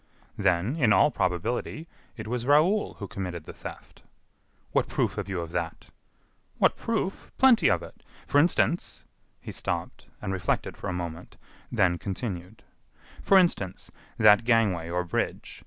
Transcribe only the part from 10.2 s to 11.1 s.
reflected for a